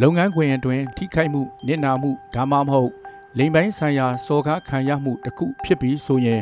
[0.00, 2.90] လုပ်ငန်းခွင်အတွင်းထိခိုက်မှုနစ်နာမှုဒါမှမဟုတ်
[3.38, 6.40] လိမ်ပိုင်းဆိုင်ရာစော်ကားခံရမှုတစ်ခုဖြစ်ပြီးဆိုရင်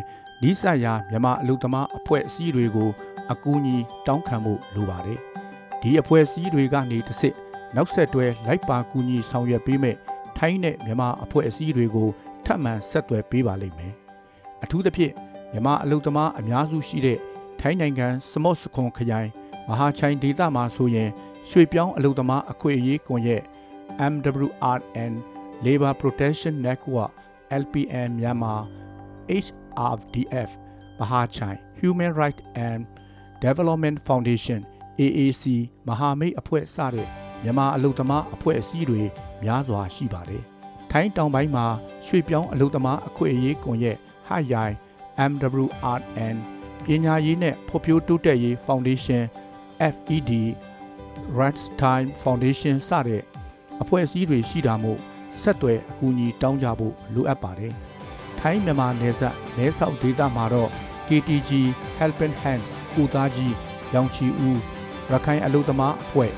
[0.49, 2.91] ဤဆိုင်ရာမြန်မာအလုပ်သမားအဖွဲ့အစည်းတွေကို
[3.33, 3.77] အကူအညီ
[4.07, 5.21] တောင်းခံဖို့လိုပါတယ်
[5.81, 7.35] ဒီအဖွဲ့အစည်းတွေကနေတစ်စစ်
[7.77, 9.97] နောက်ဆက်တွဲလိုက်ပါကူညီဆောင်ရွက်ပေးမဲ့
[10.39, 12.09] ထိုင်းနဲ့မြန်မာအဖွဲ့အစည်းတွေကို
[12.45, 13.93] ထပ်မံဆက်သွယ်ပေးပါလိမ့်မယ်
[14.63, 15.13] အထူးသဖြင့်
[15.53, 17.19] မြန်မာအလုပ်သမားအများစုရှိတဲ့
[17.61, 19.31] ထိုင်းနိုင်ငံစမော့စခွန်ခရိုင်
[19.71, 21.11] မဟာချိုင်ဒေသမှာဆိုရင်
[21.49, 23.43] ရွှေပြောင်းအလုပ်သမားအခွင့်အရေးကွန်ရက်
[24.13, 25.13] MWRN
[25.65, 27.11] Labor Protection Network
[27.63, 28.55] LPN မြန်မာ
[29.45, 30.51] HRDF
[31.01, 32.81] မဟာချိုင် Human Rights and
[33.45, 34.61] Development Foundation
[35.01, 35.45] AAC
[35.89, 37.09] မဟာမိတ်အဖွဲ့စတဲ့
[37.43, 39.03] မြန်မာအလုပ်သမားအဖွဲ့အစည်းတွေ
[39.43, 40.43] များစွာရှိပါတယ်။
[40.91, 41.67] ထိုင်းတောင်ပိုင်းမှာ
[42.07, 43.97] ရွှေပြောင်းအလုပ်သမားအခွင့်အရေးကွန်ရက်
[44.29, 44.75] ဟရိုင်
[45.31, 46.37] MWRN
[46.85, 49.23] ပညာရေးနဲ့ဖွံ့ဖြိုးတိုးတက်ရေး Foundation
[49.95, 50.33] FED
[51.39, 53.23] Rights Time Foundation စတဲ့
[53.83, 54.99] အဖွဲ့အစည်းတွေရှိတာမို့
[55.43, 57.73] ဆက်သွယ်အကူအညီတောင်းကြဖို့လိုအပ်ပါတယ်။
[58.41, 60.71] ထိုင်းမြန်မာနယ်စပ်မဲဆောက်ဒေသမှာတော့
[61.09, 61.51] KTG
[61.99, 63.55] Helping Hands ကိုသားကြီး
[63.95, 64.61] ရောင်ချီဦး
[65.11, 66.33] ရခိုင်အလို့သမားအဖွဲ့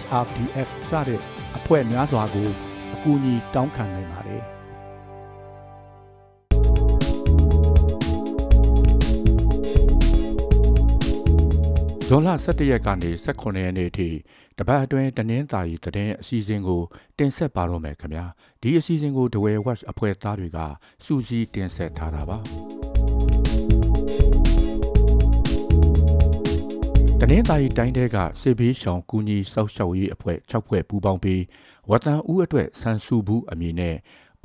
[0.00, 1.20] HRDF စတဲ့
[1.56, 2.48] အဖွဲ့များစွာကို
[2.94, 4.44] အကူအညီတောင်းခံနိုင်ပါတယ်။
[12.12, 14.08] ဇွန်လ17ရက်ကနေ18ရက်နေ့အထိ
[14.58, 16.82] တပတ်အတွင်းတနင်္သာရီသတင်းအစီအစဉ်ကို
[17.18, 18.24] တင်ဆက်ပါတော့မယ်ခင်ဗျာ
[18.60, 20.58] ဒီအစီအစဉ်ကို The Way Watch အဖွဲ့သားတွေက
[21.04, 22.38] စူးစီးတင်ဆက်ထားတာပါ
[27.20, 31.42] တနင်္သာရီတိုင်းတဲကစေဘေးရှောင်ကူညီစောက်ရှောက်ရေးအဖွဲ့6ဖွဲ့ပူးပေါင်းပြီး
[31.90, 33.96] ဝတန်ဦးအတွက်ဆန်စုဘူးအမည်နဲ့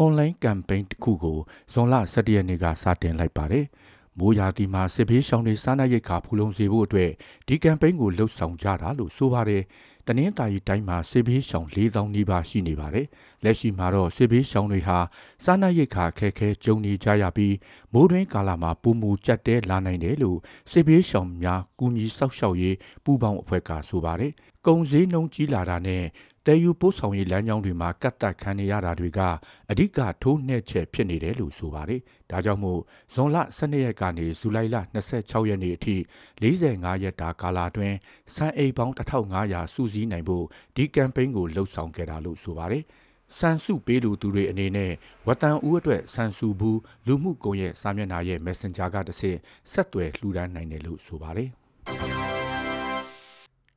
[0.03, 1.38] online campaign တစ်ခုကို
[1.73, 3.66] ဇွန်လ17ရက်နေ့ကစတင်လိုက်ပါတယ်။
[4.19, 7.11] မိုးရာသီမှာစစ်ဘေးရှောင်တွေစားနပ်ရိက္ခာဖူလုံစေဖို့အတွက်
[7.47, 9.63] ဒီကမ်ပိန်းကိုလှုပ်ဆောင်ကြတာလို့ဆိုပါတယ်။
[10.08, 13.05] တနင်္သာရီတိုင်းမှာစစ်ဘေးရှောင်4000နီးပါးရှိနေပါတယ်။
[13.45, 14.98] လက်ရှိမှာတော့စစ်ဘေးရှောင်တွေဟာ
[15.44, 17.56] စားနပ်ရိက္ခာခက်ခဲကြုံနေကြရပြီး
[17.94, 20.38] မိုးတွင်းကာလမှာပူမူကြက်တဲလာနိုင်တယ်လို့
[20.72, 24.32] စစ်ဘေးရှောင်များကူညီဆောက်ရှောက်ရေးပူးပေါင်းအဖွဲ့ကဆိုပါတယ်။
[24.67, 26.04] ကုံစည်းနှုံကြီးလာတာနဲ့
[26.45, 29.20] တဲယူပို့ဆောင်ရေးလမ်းကြောင်းတွေမှာကတ်တက်ခံနေရတာတွေက
[29.72, 32.02] အဓိကထိုးနှက်ချက်ဖြစ်နေတယ်လို့ဆိုပါတယ်။
[32.32, 32.82] ဒါကြောင့်မို့
[33.14, 35.95] ဇွန်လ12ရက်ကနေဇူလိုင်လ26ရက်နေ့အထိ
[36.42, 37.95] 45ရက်တာကာလအတွင်း
[38.36, 40.45] စံအိမ်ပေါင်း1500စုစည်းနိုင်ဖို့
[40.76, 42.86] ဒီကမ်ပိန်းကိုလှုပ်ဆောင်ခဲ့တာလို့ဆိုပါတယ်။
[43.39, 44.91] ဆန်စုပေးလူသူတွေအနေနဲ့
[45.27, 49.37] ဝတန်ဦးအတွက်ဆန်စုဘူးလူမှုကွန်ရက်စာမျက်နှာရဲ့ Messenger ကတစ်ဆင့်
[49.71, 51.49] ဆက်သွယ်လှူဒါန်းနိုင်တယ်လို့ဆိုပါတယ်။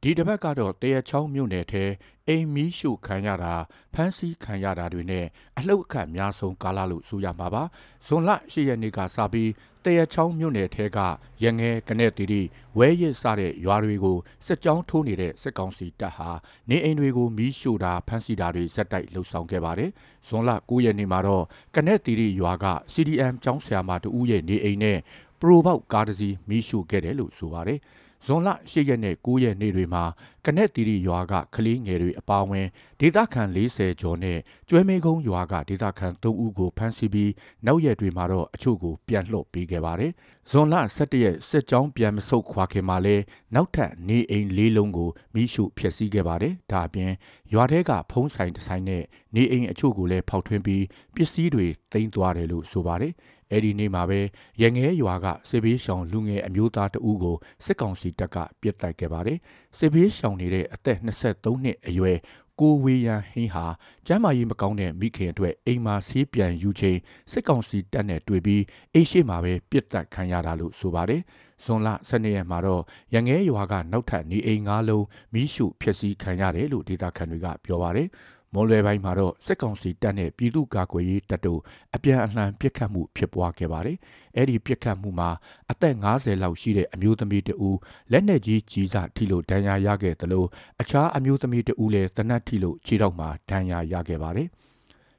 [0.02, 1.84] ဒီတစ်ပတ်ကတော့တရချောင်းမြို့နယ်ထဲ
[2.28, 3.54] အိမ်မီးရှို့ခံရတာ
[3.94, 5.26] ဖမ်းဆီးခံရတာတွေနဲ့
[5.58, 7.62] အလှုပ်အခတ်များဆုံးကာလလို့ဆိုရမှာပါ
[8.06, 10.98] ဇွန်လ၈ရက်နေ့ကစပြီးတ ရချောင်းမြို့နယ်ထဲက
[11.42, 12.42] ရငဲကနေတီတီ
[12.78, 14.16] ဝဲရစ်စတဲ့ရွာတွေကို
[14.46, 16.30] စစ်ကြောင်းထိုးနေတဲ့စစ်ကောင်စီတပ်ဟာ
[16.68, 19.90] နေအိမ်တွေကိုမီးရှို့တာဖမ်းဆီးတာတွေဇက်တိုက်လှုပ်ဆောင်ခဲ့ပါတယ်
[20.26, 21.44] ဇွန်လ9ရက်နေ့မှာတော့
[21.74, 24.98] ကနေတီတီရွာက CDM ကျောင်းဆရာမတူဦးရဲ့နေအိမ်နဲ့
[25.40, 27.80] ပရိုဘောက်ကားတစ်စီးမီးရှို့ခဲ့တယ်လို့ဆိုပါတယ်။
[28.26, 30.04] ဇွန်လ၈ရက်နဲ့9ရက်နေ့တွေမှာ
[30.46, 32.66] ကနက်တီရီရွာကကလေးငယ်တွေအပါအဝင်
[33.00, 37.32] ဒေသခံ40ကျော်နဲ့ကျွဲမေကုန်းရွာကဒေသခံ3ဦးကိုဖမ်းဆီးပြီး
[37.66, 40.12] နောက်ရက်တွေမှာတော့အချို့ကိုပြန်လွှတ်ပေးခဲ့ပါတယ်။
[40.52, 43.16] ဇွန်လ17ရက်စစ်ကြောင်းပြန်မဆုတ်ခွာခင်မှာလဲ
[43.54, 47.12] နောက်ထပ်နေအိမ်၄လုံးကိုမိရှုဖျက်ဆီးခဲ့ပါတယ်။ဒါအပြင်
[47.52, 49.02] ရွာထဲကဖုံးဆိုင်တစ်ဆိုင်နဲ့
[49.34, 53.12] နေအိမ်အချို့ကိုလည်းဖောက်ထွင်းပြီးပစ္စည်းတွေသိမ်းသွားတယ်လို့ဆိုပါတယ်။
[53.52, 54.20] အဲ့ဒီနေ့မှာပဲ
[54.62, 59.38] ရငဲရွာကစစ်ဘေးရှောင်လူငယ်အမျိုးသားတဦးကိုစစ်ကောင်စီတပ်ကပြစ်တိုက်ခဲ့ပါတယ်
[59.78, 62.18] စစ်ဘေးရှောင်နေတဲ့အသက်23နှစ်အရွယ်
[62.60, 63.64] ကိုဝေယံဟင်းဟာ
[64.06, 66.98] ကျမ်းမာရေးမကောင်းတဲ့မိခင်အတွက်အိမ်မှာဆေးပြန်ယူချိန်
[67.32, 68.62] စစ်ကောင်စီတပ်နဲ့တွေ့ပြီး
[68.94, 71.22] အိရှိမှာပဲပြစ်တက်ခံရတာလို့ဆိုပါတယ်။
[71.64, 72.82] ဇွန်လ12ရက်မှာတော့
[73.14, 78.08] ရငဲရွာကနောက်ထပ်နေအိမ်၅လုံးမိရှုဖျက်ဆီးခံရတယ်လို့ဒေသခံတွေကပြောပါတယ်။
[78.54, 81.60] မွန်လွယ်ပိုင်းမှာတော့စစ်ကောင်စီတပ်နဲ့ပြည်သူ့ကာကွယ်ရေးတပ်တို့
[81.94, 83.96] အပြန်အလှန်ပစ်ခတ်မှုဖြစ်ပွားခဲ့ပါတယ်။
[84.36, 85.30] အဲ့ဒီပစ်ခတ်မှုမှာ
[85.70, 87.78] အသက်50လောက်ရှိတဲ့အမျိုးသမီးတဦး
[88.12, 90.48] လက်နက်ကြီးကြီးစားထိလို့ဒဏ်ရာရခဲ့တယ်လို့
[90.80, 94.48] အခြားအမျိုးသမီးတဦးလည်းသနတ်ထိလို့ခြေထောက်မှာဒဏ်ရာရခဲ့ပါတယ်။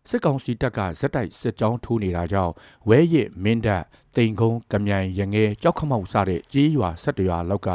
[0.09, 2.53] စစ်ကောင်စီတပ်ကဇက်တိုက်စစ်ကြောင်းထိုးနေတာကြောင့်
[2.89, 3.83] ဝဲရစ်မင်းတပ်
[4.15, 7.69] တိန်ကုန်းကမြိုင်ရငဲကြောက်ခမောက်စတဲ့ကြေးရွာ၁၁ရွာလောက်က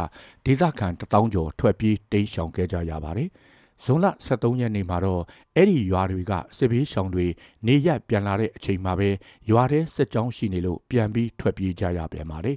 [0.44, 3.30] ဒေသခံတထောင်ကျော်ထွက်ပြေးတိမ်းရှောင်ခဲ့ကြရပါတယ်။
[3.82, 5.22] ဇွန်လ23ရက်နေ့မှာတော့
[5.56, 7.26] အဲ့ဒီရွာတွေကစစ်ဘေးရှောင်တွေ
[7.66, 9.10] နေရက်ပြန်လာတဲ့အချိန်မှာပဲ
[9.50, 12.56] ရွာထဲစစ်ကြောင်းရှိနေလို့ပြန်ပြီးထွက်ပြေးကြရပြန်ပါတယ်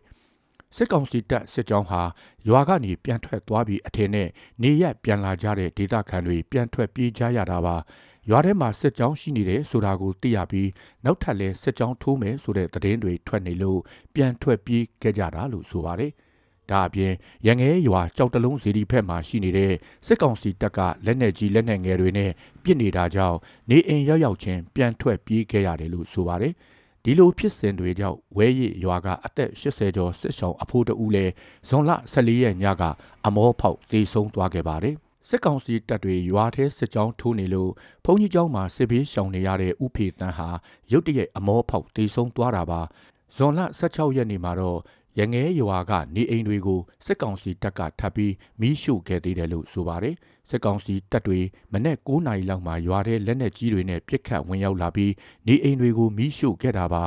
[0.75, 2.01] စစ်ကောင်စီတပ်စစ်ကြောင်းဟာ
[2.47, 4.29] ရွာကနေပြန်ထွက်သွားပြီးအထင်နဲ့
[4.63, 7.75] နေရက်ပြန်လာကြတဲ့ဒေသခံတွေပြန်ထွက်ပြေးကြရတာပါ
[8.29, 10.69] ရွာထဲမှာစစ်ကြောင်းရှိနေတယ်ဆိုတာကိုသိရပြီး
[11.05, 13.79] နောက်ထပ်လဲစစ်ကြောင်းထိုးမယ်ဆိုတဲ့သတင်းတွေထွက်နေလို့
[14.15, 16.11] ပြန်ထွက်ပြေးခဲ့ကြတာလို့ဆိုပါတယ်
[16.71, 17.13] ဒါအပြင်
[17.47, 19.73] ရငဲရွာကြောက်တလုံးစီဒီဖက်မှာရှိနေတဲ့
[20.05, 22.31] စစ်ကောင်စီတပ်ကလက်နက်ကြီးလက်နက်ငယ်တွေနဲ့
[22.63, 23.37] ပစ်နေတာကြောင့်
[23.69, 26.53] နေအိမ်ရောက်ရောက်ချင်းပြန်ထွက်ပြေးခဲ့ရတယ်လို့ဆိုပါတယ်။
[27.03, 31.25] ဒီလိုဖြစ်စဉ်တွေကြောင့်ဝဲရည်ရွာကအသက်80ကျော်စစ်ဆောင်အဖိုးတဦးလဲ
[31.67, 32.83] ဇွန်လ14ရက်ညက
[33.25, 34.95] အမောဖောက်သေဆုံးသွားခဲ့ပါတယ်။
[35.29, 37.71] စစ်ကောင်စီတပ်တွေရွာထဲစစ်ကြောင်းထိုးနေလို့
[38.05, 40.49] ဘုံကြီးကျောင်းမှာစစ်ဘေးရှောင်နေရတဲ့ဥဖေတန်းဟာ
[40.91, 42.81] ရုတ်တရက်အမောဖောက်တေဆုံးသွားတာပါ
[43.35, 44.79] ဇွန်လ16ရက်နေ့မှာတော့
[45.19, 50.15] ရငဲရွာကနေအိမ်တွေကိုစစ်ကောင်စီတပ်ကထပ်ပြီးမီးရှို့ခဲ့သေးတယ်လို့ဆိုပါတယ်
[50.49, 51.39] စစ်ကောင်စီတပ်တွေ
[51.73, 55.13] မနေ့9နာရီလောက်မှာရွာထဲလက်နက်ကြီးတွေနဲ့ပစ်ခတ်ဝင်ရောက်လာပြီး
[55.47, 57.03] နေအိမ်တွေကိုမီးရှို့ခဲ့တာပါ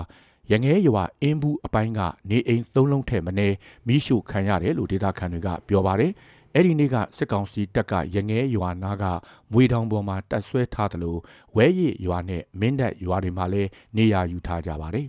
[0.50, 3.48] ရငဲရွာအင်းဘူးအပိုင်းကနေအိမ်သုံးလုံးထဲမနေ
[3.86, 6.12] မီးရှို့ခံရတယ်လို့ဒေသခံတွေကပြောပါတယ်
[6.54, 9.04] အဲ့ဒီနေ့ကစစ်ကောင်စီတပ်ကရငဲရွာနာက
[9.52, 11.18] မွေတောင်ပေါ်မှာတပ်ဆွဲထားတယ်လို့
[11.56, 15.06] ဝဲရည်ရွာနဲ့မင်းတပ်ရွာတွေမှာလည်းနေရာယူထားကြပါတယ်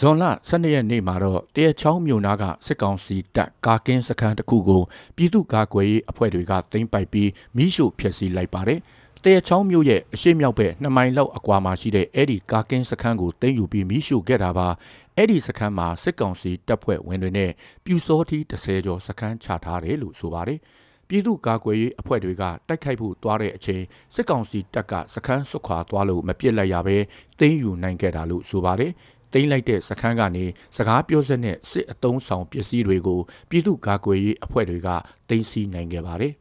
[0.00, 4.82] ဇွန်လ12ရက်နေ့မှာတော့တရချောင်းမြို့နာကစစ်ကောင်စီတပ်ကာကင်းစခန်းတစ်ခုကို
[5.16, 8.80] ပြည်သူ့ကာကွယ်ရေးအဖွဲ့တွေကသိမ်းပိုက်ပြီးမိရှို့ဖျက်ဆီးလိုက်ပါတယ်။
[9.24, 14.68] တရချောင်းမြို့ရဲ့အရှိမြောက်ဘက်2မိုင်လောက်အကွာမှာရှိတဲ့အဲ့ဒီကာကင်းစခန်းကိုသိမ်းယူပြီးမိရှို့ခဲ့တာပါ။
[15.16, 17.50] အဲ့ဒီစခန်းမှာစစ်ကောင်စီတပ်ဖွဲ့ဝင်တွေနဲ့
[17.84, 20.60] ပြူစောတီ30ကျော်စခန်းချထားတယ်လို့ဆိုပါတယ်။
[21.08, 23.82] ပြည်သူ့ကာကွယ်ရေးအဖွဲ့တွေကတိုက်ခိုက်ဖို့သွားတဲ့အချိန်
[24.14, 26.96] စစ်ကောင်စီတပ်ကစခန်းဆွခွာသွားလို့မပြစ်လိုက်ရဘဲ
[27.38, 28.92] သိမ်းယူနိုင်ခဲ့တာလို့ဆိုပါတယ်။
[29.32, 30.44] တိမ့်လိုက်တဲ့စခန်းကနေ
[30.76, 33.20] စကားပြောစက်နဲ့စစ်အုံဆောင်ပစ္စည်းတွေကို
[33.50, 34.88] ပြည်သူ့ကာကွယ်ရေးအဖွဲ့တွေက
[35.28, 36.32] တင်စီနိုင်ခဲ့ပါတယ်။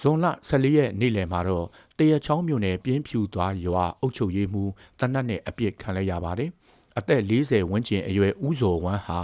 [0.00, 1.66] ဇွန်လ14ရက်နေ့လယ်မှာတော့
[1.98, 6.50] တရချောင်းမြို့နယ်ပြင်းဖြူသွားရွာအုပ်ချုပ်ရေးမှူးတနတ်နဲ့အပြစ်ခံလိုက်ရပါတယ်။
[6.98, 9.20] အသက်40ဝန်းကျင်အရွယ်ဦးဇော်ဝမ်းဟာ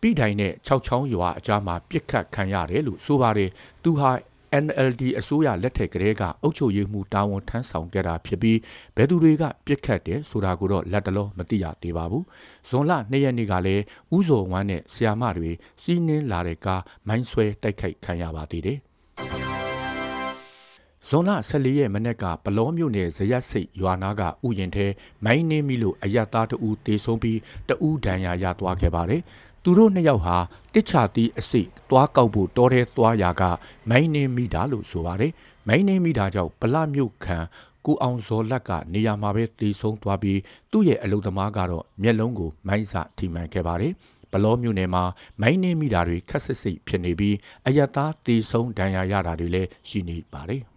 [0.00, 3.50] ပြည်တိုင်းနဲ့6ချောင်းရွာအကြားမှာပြစ်ခတ်ခံရတယ်လို့ဆိုပါတယ်။
[3.82, 4.10] သူဟာ
[4.64, 8.58] NLD အစိုးရလက်ထက်ကလေးကအုပ်ချုပ်ရေးမှူးတာဝန်ထမ်းဆောင်ခဲ့တာဖြစ်ပြီး
[8.96, 12.24] ဘယ်သူတွေကပြစ်ခတ်တယ်ဆိုတာကိုတော့လက်တလောမသိရသေးပါဘူး။
[12.68, 13.82] ဇွန်လ2ရက်နေ့ကလည်း
[14.16, 15.50] ဥဇော်ဝမ်းနဲ့ဆီယာမတွေ
[15.82, 18.78] စီးနင်းလာတဲ့ကားမိုင်းဆွဲတိုက်ခိုက်ခံရပါသေးတယ်။
[21.08, 24.86] ဇွန်လ14ရက်မနေ့ကပလောမြို့နယ်ဇရက်စိတ်ရွာနာကဥယျင်ထဲ
[25.24, 27.38] မိုင်းနှင်းမိလို့အယက်သားတအူတေဆုံးပြီး
[27.68, 29.22] တအူဒဏ်ရာရသွားခဲ့ပါတယ်။
[29.64, 30.36] သူတို့နှစ်ယောက်ဟာ
[30.74, 33.42] တစ်ချတီးအစိသွားကောက်ဖို့တောထဲသွားရာက
[33.90, 35.32] မိုင်းနေမိတာလို့ဆိုပါတယ်။
[35.68, 37.38] မိုင်းနေမိတာကြောင့်ဗလမြို့ခံ
[37.86, 40.38] ကိုအောင်ဇော်လက်ကနေရာမှာပဲတေဆုံးသွားပြီး
[40.70, 43.92] သူ့ရဲ့အလုသမားကတော့မျက်လုံးကိုမိုင်းစထိမှန်ခဲ့ပါတယ်။
[44.32, 45.04] ဘလောမြို့နယ်မှာ
[45.40, 47.36] မိုင်းနေမိတာတွေခက်ဆစ်စိတ်ဖြစ်နေပြီး
[47.66, 50.62] အယက်သားတေဆုံးဒဏ်ရာရတာတွေလည်းရှိနေပါတယ်။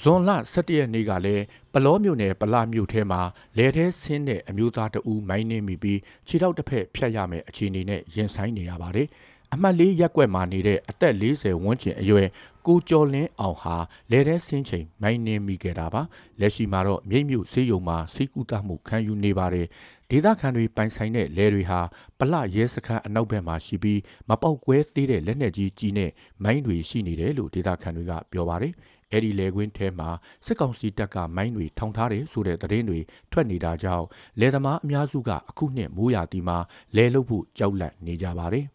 [0.00, 3.20] ဇွန်လ17ရက်နေ့ကလည်းပလောမြို့နယ်ပလမြို့ထဲမှာ
[3.56, 9.08] လယ်ထဲဆင်းတဲ့အမျိုးသားတဦးမိုင်းနှင်းမိပြီးခြေထောက်တစ်ဖက်ဖြတ်ရမယ်အခြေအနေနဲ့ရင်ဆိုင်နေရပါတယ်။
[9.54, 12.28] အမှတ်လေးရက်ွက်မှာနေတဲ့အသက်40ဝန်းကျင်အရွယ်
[12.66, 13.76] ကိုကျော်လင်းအောင်ဟာ
[14.10, 16.02] လယ်ထဲဆင်းချိန်မိုင်းနှင်းမိခဲ့တာပါ။
[16.40, 19.66] လက်ရှိမှာတော့မြိတ်မြို့ဆေးရုံမှာစိတ်ကူးတမှုခံယူနေပါတယ်။
[20.10, 21.80] ဒေသခံတွေပိုင်ဆိုင်တဲ့လယ်တွေဟာ
[22.18, 26.10] ပလရဲစခန်းအနောက်ဘက်မှာရှိပြီးမပေါက်ကွဲသေးတဲ့လက်နက်ကြီးကြီးနဲ့
[26.42, 28.72] မိုင်းတွေရှိနေတယ်လို့ဒေသခံတွေကပြောပါတယ်။
[29.12, 30.08] အဲ့ဒီလေကွင်းထဲမှာ
[30.46, 32.98] စစ်ကောင်စီတပ်ကမိုင်းတွေထောင်ထားတယ်ဆိုတဲ့သတင်းတွေ
[33.32, 34.06] ထွက်နေတာကြောင့်
[34.40, 36.58] လယ်သမားအများစုကအခုနှစ်မိုးရာသီမှာ
[36.96, 38.66] လယ်လုပ်ဖို့ကြောက်လန့်နေကြပါတယ်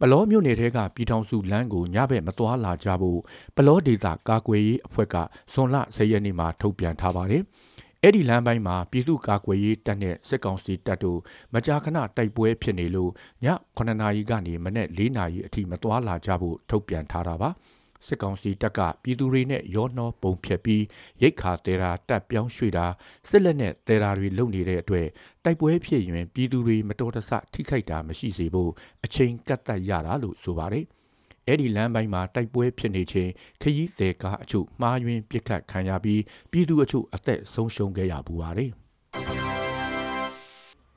[0.00, 3.20] ပလောမြို့နယ်ထဲကပြည်ထောင်စုလမ်းကိုညဘက်မသွားလာကြဖို့
[3.56, 5.16] ပလောဒေသကာကွယ်ရေးအဖွဲ့က
[5.52, 7.42] ဇွန်လ10ရက်နေ့မှာထုတ်ပြန်ထားပါတယ်။
[8.02, 11.20] အဲ့ဒီလမ်းပိုင်းမှာပြည်သူ့ကာကွယ်ရေးတပ်နဲ့စစ်ကောင်စီတပ်တို့
[11.54, 13.10] မကြာခဏတိုက်ပွဲဖြစ်နေလို့
[13.44, 17.50] ည9နာရီကနေမနေ့4နာရီအထိမသွားလာကြဖို့ထုတ်ပြန်ထားတာပါ။
[18.06, 20.84] စစ်ကောင်စီတပ်ကပြည်သူတွေနဲ့ရောနှောပုံဖြတ်ပြီး
[21.22, 22.86] ရိတ်ခါတဲတာတပ်ပြောင်းရွှေ့တာ
[23.28, 25.06] စစ်လက်နဲ့တဲတာတွေလုပ်နေတဲ့အတွက်
[25.44, 28.70] တိုက်ပွဲဖြစ်ရင်ပြည်သူတွေမတော်တဆထိခိုက်တာမရှိစေဖို့
[29.04, 30.84] အချိန်ကတ်သက်ရတာလို့ဆိုပါတယ်။
[31.46, 33.30] အဲ့ဒီလမ်းပိုင်းမှာတိုက်ပွဲဖြစ်နေချိန်
[33.62, 38.72] ခရီးသည်ကားအချို့မှားယွင်းပစ်ခတ်ခံရပြီးပြည်သူအချို့အသက်ဆုံးရှုံးခဲ့ရပူပါတယ်။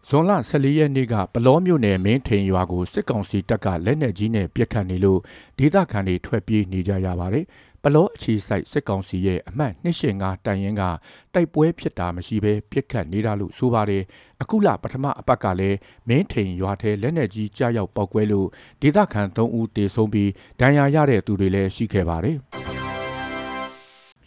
[0.10, 5.20] ဇွန်လ14ရက်နေ့ကပလောမြို့နယ်မင်းထိန်ရွာကိုစစ်ကောင်စီတပ်ကလက်နက်ကြီးနဲ့ပစ်ခတ်နေလို့
[5.58, 7.46] ဒေသခံတွေထွက်ပြေးနေကြရပါတယ်။
[7.84, 10.84] ပလောအခြေစိုက်စစ်ကောင်စီရဲ့အမှတ်285တိုင်ရင်က
[11.34, 14.03] တိုက်ပွဲဖြစ်တာမရှိဘဲပစ်ခတ်နေတာလို့ဆိုပါတယ်။
[14.41, 15.77] အခုလပထမအပတ်ကလည်း
[16.08, 18.48] မင်းထိန်ရွာထဲလက်နက်ကြီးကြားရောက်ပောက်ကွဲလို့
[18.81, 20.29] ဒေသခံ3ဦးတေဆုံးပြီး
[20.60, 22.38] ဒဏ်ရာရတဲ့သူတွေလည်းရှိခဲ့ပါတယ်။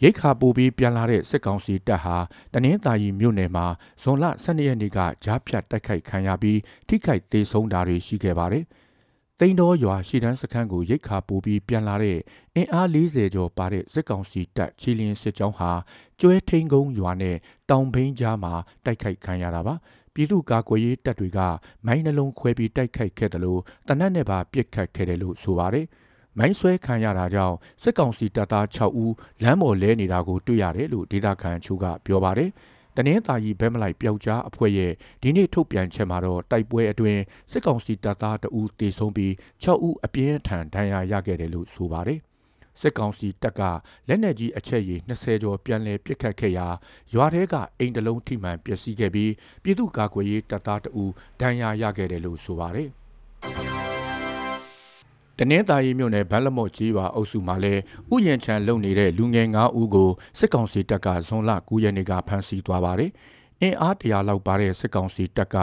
[0.03, 2.17] ရိတ်ခါပိုပြီးပြန်လာတဲ့စစ်ကောင်စီတပ်ဟာ
[2.53, 3.65] တနင်္သာရီမြို့နယ်မှာ
[4.01, 8.65] ဇွန်လ12ရက်နေ့ကကြားဖြတ်တိုက်ခိုက်ခံရပြီးထိခိုက်ဒေဆုံးတာတွေရှိခဲ့ပါတယ်။
[9.39, 12.17] တိန်တော်ရွာရှီတန်းစခန်းကိုရိတ်ခါပိုပြီးပြန်လာတဲ့
[12.55, 15.71] အင်အား40ကျော်ပါတဲ့စစ်ကောင်စီတပ်ချီလင်းစစ်ကြောင်းဟာ
[16.19, 17.35] ကျွဲထိန်ကုန်းရွာနဲ့
[17.69, 18.53] တောင်ဘိန်းကြားမှာ
[18.85, 19.75] တိုက်ခိုက်ခံရတာပါ။
[20.13, 21.39] ပြည်သူ့ကာကွယ်ရေးတပ်တွေက
[21.85, 25.85] မိုင်းနှလုံးခွဲပြီးတိုက်ခိုက်ခဲ့တယ်လို့တနက်နဲ့ပါပစ်ခတ်ခဲ့တယ်လို့ဆိုပါတယ်။
[26.37, 29.13] မိုင်းဆွဲခံရတာကြောင့်စစ်ကောင်စီတပ်သား6ဦး
[29.43, 32.51] လမ်းပေါ်လဲနေတာကိုတွေ့ရတယ်လို့ဒေသခံချို့ကပြောပါတယ်။
[32.97, 39.31] တနင်္သာရီဘဲမလိုက်ပျောက်ကြားအဖွဲ့ရဲ့ဒီနေ့ထုတ်ပြန်ချက်မှာတော့တိုက်ပွဲအတွင်းစစ်ကောင်စီတပ်သားတဦးတေဆုံးပြီး
[39.63, 42.19] 6ဦးအပြင်းထန်ဒဏ်ရာရခဲ့တယ်လို့ဆိုပါတယ်
[42.81, 43.61] စစ်ကောင်စီတပ်က
[44.07, 46.67] လက်နက်ကြီးအချက်ရည်20ကျော်ပြန်လည်ပစ်ခတ်ခဲ့ရာ
[47.13, 49.31] ရွာထဲကအိမ်တလုံးထိမှန်ပျက်စီးခဲ့ပြီး
[49.63, 51.11] ပြည်သူ့ကာကွယ်ရေးတပ်သားတဦး
[51.41, 52.89] ဒဏ်ရာရခဲ့တယ်လို့ဆိုပါတယ်
[55.39, 57.81] တနင်္သာရီမြို့နယ်ဗန်လမော့ကြီးရွာအုပ်စုမှာလည်း
[58.13, 63.11] ဥယျာဉ်ချံလုံနေတဲ့လူငယ်9ဦးကိုစစ်ကောင်စီတပ်ကဇွန်လ9ရက်နေ့ကဖမ်းဆီးသွားပါတယ်။
[63.61, 65.55] အင်အားတရာလောက်ပါတဲ့စစ်ကောင်စီတပ်က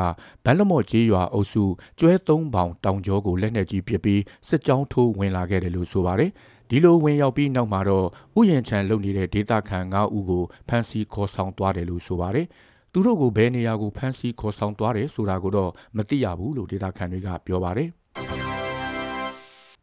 [0.44, 1.64] ဗန်လမော့ကြီးရွာအုပ်စု
[1.98, 6.30] ကျွဲသုံးပေါင်တောင်ကျောကိုလက်နက်ကြီးပစ်ပြီးစစ်ကြောင်းထိုးဝင်လာခဲ့တယ်လို့ဆိုပါတယ်။
[6.70, 8.06] ဒီလိုဝင်ရောက်ပြီးနောက်မှာတော့
[8.38, 12.46] ဥယျာဉ်ချံလုံနေတဲ့ဒေသခံ9ဦးကိုဖမ်းဆီးခေါ်ဆောင်သွားတယ်လို့ဆိုပါတယ်။
[12.92, 17.90] သူတို့ကိုဘယ်နေရာကိုဖမ်းဆီးခေါ်ဆောင်သွားတယ်ဆိုတာကိုတော့မသိရဘူးလို့ဒေသခံတွေကပြောပါတယ်။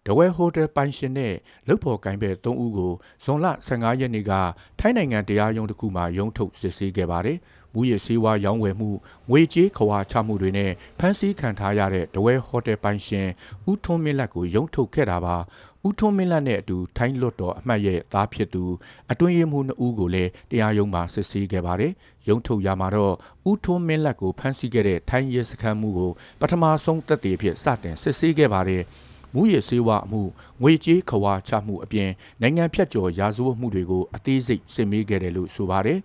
[0.10, 1.34] ဒဝဲဟိုတယ်ပိုင်ရှင်နဲ့
[1.68, 4.32] လုတ်ဖော်ကိုင်ဘဲ၃ဦးကိုဇွန်လ15ရက်နေ့က
[4.80, 7.38] ထိုင်းနိုင်ငံတရားရုံးတစ်ခုမှာရုံးထုတ်စစ်ဆေးခဲ့ပါတယ်။
[7.74, 8.90] မူရစေဝါရောင်းဝယ်မှု
[9.30, 13.28] ငွေကြေးခွာချမှုတွေနဲ့ဖမ်းဆီးခံထားရတဲ့ဒဝဲဟိုတယ်ပိုင်ရှင်
[13.70, 15.36] ဦးထွန်းမင်းလက်ကိုရုံးထုတ်ခဲ့တာပါ။
[15.88, 18.64] ဦးထွန်းမင်းလက်နဲ့အတူထိုင်းလွတ်တော်အမှတ်ရဲ့သားဖြစ်သူ
[19.12, 21.92] အတွင်းရေးမှူး2ဦးကိုလည်းတရားရုံးမှာစစ်ဆေးခဲ့ပါတယ်။
[22.30, 23.14] ရုံးထုတ်ရမှာတော့
[23.50, 28.84] ဦးထွန်းမင်းလက်ကိုဖမ်းဆီးခဲ့တဲ့ထိုင်းရဲစခန်းမှုကိုပထမဆုံးတပ်တွေဖြစ်စတင်စစ်ဆေးခဲ့ပါတယ်။
[29.34, 30.22] မူရစေဝအမှု
[30.62, 32.10] ငွေကြေးခွာချမှုအပြင်
[32.42, 36.00] နိုင်ငံဖြတ်ကျော်ရာဇဝတ်မှုတွေကိုအသေးစိတ်စစ်မေးခဲ့တယ်လို့ဆိုပါတယ်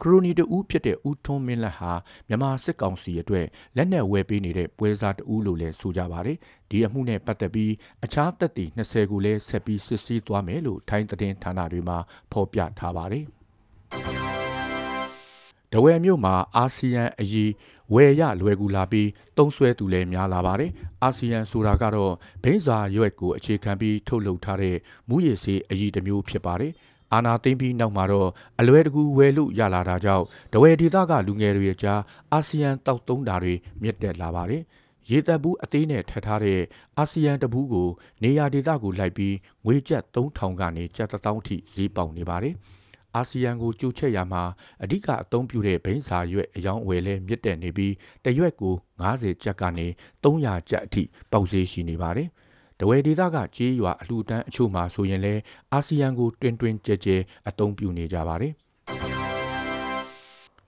[0.00, 1.92] ခရိုနီတူဖြစ်တဲ့ဦးထွန်းမင်းလက်ဟာ
[2.28, 3.46] မြန်မာစစ်ကောင်စီအတွက်
[3.76, 6.38] လက်နက်ဝယ်ပေးနေတဲ့ပွဲစားတူလို့လည်းဆိုကြပါတယ်
[6.70, 7.72] ဒီအမှုနဲ့ပတ်သက်ပြီး
[8.04, 11.98] အခြားသက်သေ20ကိုလည်းဆက်ပြီးစစ်ဆေးသွားမယ်လို့ထိုင်းသတင်းဌာနတွေမှာ
[12.32, 13.24] ဖော်ပြထားပါတယ်
[15.72, 17.52] တဝဲမြို့မှာအာဆီယံအရေး
[17.94, 20.70] ဝယ်ရလွယ်ကူလာပြီးတုံးဆွဲသူလည်းများလာပါတယ်။
[21.02, 22.12] အာဆီယံဆိုတာကတော့
[22.42, 24.76] ဘိန်းစာရွက်ကိုအခြေခံပြီးထုတ်လုပ်ထားတဲ့
[25.08, 26.72] မူရည်စေးအရေးတစ်မျိုးဖြစ်ပါတယ်။
[27.12, 32.00] အာနာသိမ့်ပြီးနောက်မှာတော့အလွယ်တကူဝယ်လို့ရလာတာကြောင့်တဝဲဒေသကလူငယ်တွေကြား
[32.32, 34.62] အာဆီယံတောက်သုံးတာတွေမြင့်တက်လာပါတယ်။
[35.10, 36.60] ရေတပ်ဘူးအသေးနဲ့ထပ်ထားတဲ့
[36.98, 37.88] အာဆီယံတဘူးကို
[38.22, 39.34] နေရာဒေသကိုလိုက်ပြီး
[39.64, 42.56] ငွေကျပ်3000ကနေကျပ်1000ထိဈေးပေါက်နေပါတယ်။
[43.16, 44.42] အာဆီယံကိုကြိုချက်ရမှာ
[44.82, 49.86] အဓိကအသုံးပြုတဲ့ဘိန်းစာရွက်အယောင်းအဝယ်လဲမြင့်တက်နေပြီးတရွက်ကို90ကျပ်ကနေ
[50.22, 52.28] 300ကျပ်အထိပေါက်ဈေးရှိနေပါတယ်။
[52.80, 55.34] တဝယ်ဒေသကကြေးရွာအလှူဒန်းအချို့မှာဆိုရင်လဲ
[55.72, 57.16] အာဆီယံကိုတွင်တွင်ကြဲကြဲ
[57.48, 58.52] အသုံးပြုနေကြပါတယ်။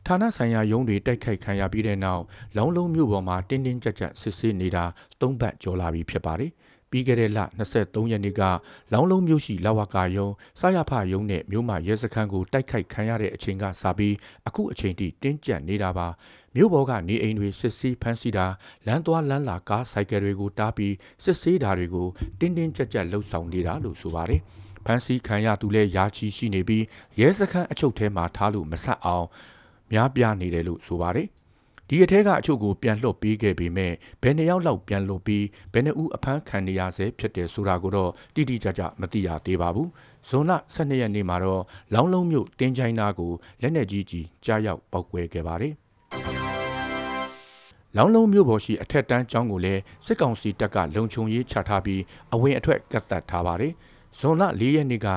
[0.07, 2.23] ဌာနဆိုင်ရာရုံးတွေတိုက်ခိုက်ခံရပြီးတဲ့နောက်
[2.57, 4.85] လောင်းလုံးမြို့ပေါ်မှာတင်းတင်းကြပ်ကြပ်စစ်ဆေးနေတာ
[5.21, 6.51] ၃ပတ်ကျော်လာပြီဖြစ်ပါတယ်။
[6.93, 7.39] ပြီးခဲ့တဲ့လ
[7.73, 8.43] 23ရက်နေ့က
[8.93, 10.29] လောင်းလုံးမြို့ရှိလဝကယုံ
[10.61, 14.15] စရဖယုံနဲ့မြို့မရဲစခန်းကိုတိုက်ခိုက်ခံရတဲ့အချိန်ကစပြီး
[14.47, 16.09] အခုအချိန်ထိတင်းကျပ်နေတာပါ
[16.57, 18.47] မြို့ပေါ်ကနေအိမ်တွေစစ်ဆေးဖမ်းဆီးတာ
[18.87, 20.95] လမ်းသွားလမ်းလာကားဆိုင်ကယ်တွေကိုတားပြီး
[21.25, 22.09] စစ်ဆေးတာတွေကို
[22.41, 24.41] တင်းတင်းကြပ်ကြပ်လှုပ်ဆောင်နေတာလို့ဆိုပါတယ်
[24.85, 26.85] ဖမ်းဆီးခံရသူလဲရာချီရှိနေပြီး
[27.21, 29.27] ရဲစခန်းအချုပ်ထဲမှာထားလို့မဆက်အောင်
[29.93, 31.29] များပြားနေတယ်လို့ဆိုပါတယ်
[31.95, 39.89] ဒီအထက်ကအချို့ကိုပြန်လွှတ်ပေးခဲ့ပေမဲ့ဘယ်နှစ်ယောက်လောက်ပြန်လွှတ်ပြီးဘယ်နှဦးအဖမ်းခံနေရဆဲဖြစ်တယ်ဆိုတာကိုတော့တိတိကျကျမသိရသေးပါဘူး။
[40.29, 41.63] ဇွန်လ12ရက်နေ့မှာတော့
[41.95, 43.33] လောင်းလုံးမြို့တင်းချိုင်းနာကို
[43.63, 45.75] လက်နက်ကြီးကြီးကြားရောက်ပောက်ကွဲခဲ့ပါတယ်။
[47.97, 52.03] လောင်းလုံးမြို့ပေါ်ရှိအထက်တန်းကျောင်းကိုလည်းစစ်ကောင်စီတပ်ကလုံခြုံရေးချထားပြီး
[52.35, 53.73] အဝင်အထွက်ကတ်သက်ထားပါတယ်။
[54.19, 55.09] ဇွန်လ4ရက်နေ့က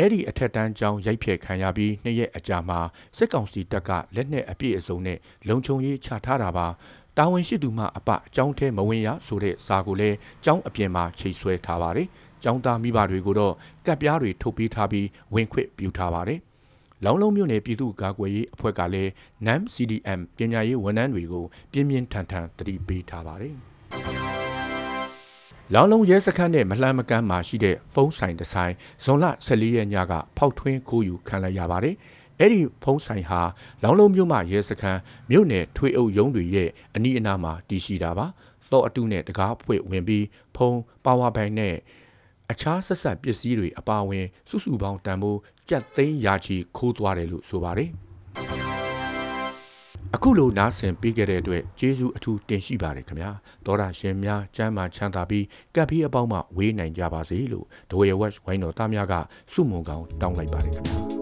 [0.00, 2.78] အဲ့ဒီအထက်တန်းကျောင်းရိုက်ဖျက်ခံရပြီးနှစ်ရက်အကြာမှာ
[3.16, 6.66] စစ်ကောင်စီတပ်ကလက်နက်အပြည့်အစုံနဲ့လုံခြုံရေးချထားတာပါ
[7.18, 12.08] တာဝန်ရှိသူမှအပအကြောင်းထဲမဝင်ရဆိုတဲ့စာကိုလည်းကျောင်းအပြင်မှာချိတ်ဆွဲထားပါတယ်
[12.42, 13.54] ကျောင်းသားမိဘတွေကိုတော့
[13.86, 16.40] ကပ်ပြားတွေထုတ်ပေးထားပြီးဝင်ခွင့်ပြုထားပါတယ်
[17.04, 19.10] လောင်းလုံးမြို့နယ်ပြည်သူ့ကာကွယ်ရေးအဖွဲ့ကလည်း
[19.46, 23.73] NAM CDM ပညာရေးဝန်ထမ်းတွေကိုပြင်းပြင်းထန်ထန်တတိပေးထားပါတယ်
[25.72, 31.94] လောင်လုံးရဲစခန်းနဲ့မလှမ်းမကမ်းမှာရှိတဲ့ဖုန်းဆိုင်တစ်ဆိုင်ဇွန်လ14ရက်ညကဖောက်ထွင်းခိုးယူခံလိုက်ရပါတယ်။
[32.40, 33.40] အဲ့ဒီဖုန်းဆိုင်ဟာ
[33.82, 38.26] လောင်လုံးမြို့မှာရဲစခန်းမြို့နယ်ထွေအုပ်ရုံးတွေရဲ့အနီးအနားမှာတည်ရှိတာပါ။
[38.70, 41.74] သော့အတုနဲ့တကားဖွင့်ဝင်ပြီးဖုန်းပါဝါဘိုင်နဲ့
[42.50, 47.90] အခြားဆက်ဆက်ပစ္စည်းတွေအပါအဝင် စုစုပေါင်းတန်ဖိုးကြက်သိန်းရာချီခိုးသွားတယ်လို့ဆိုပါတယ်။
[50.16, 53.30] အခုလိုနားဆင်ပေးခဲ့တဲ့အတွက်ကျေးဇူးအထူးတင်ရှိပါတယ်ခင်ဗျာ
[53.66, 55.44] တောတာရှင်များကျမ်းမာချမ်းသာပြီး
[55.74, 59.14] ကပ်ပြီးအပေါင်းမှဝေးနိုင်ကြပါစေလို့ဒဝေဝက်ဝိုင်းတော်သားများက
[59.52, 61.13] စုမုံကောင်းတောင်းလိုက်ပါတယ်ခင်ဗျာ